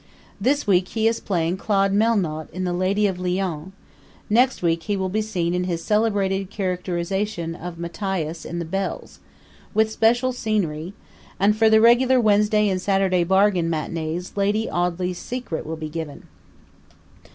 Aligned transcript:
This 0.41 0.65
week 0.65 0.87
he 0.87 1.07
is 1.07 1.19
playing 1.19 1.57
Claude 1.57 1.93
Melnotte 1.93 2.49
in 2.49 2.63
The 2.63 2.73
Lady 2.73 3.05
of 3.05 3.19
Lyons; 3.19 3.71
next 4.31 4.63
week 4.63 4.81
he 4.81 4.97
will 4.97 5.09
be 5.09 5.21
seen 5.21 5.53
in 5.53 5.65
his 5.65 5.83
celebrated 5.83 6.49
characterization 6.49 7.53
of 7.53 7.77
Matthias 7.77 8.43
in 8.43 8.57
The 8.57 8.65
Bells, 8.65 9.19
with 9.75 9.91
special 9.91 10.33
scenery; 10.33 10.93
and 11.39 11.55
for 11.55 11.69
the 11.69 11.79
regular 11.79 12.19
Wednesday 12.19 12.67
and 12.67 12.81
Saturday 12.81 13.23
bargain 13.23 13.69
matinees 13.69 14.33
Lady 14.35 14.67
Audley's 14.67 15.19
Secret 15.19 15.67
will 15.67 15.77
be 15.77 15.87
given. 15.87 16.23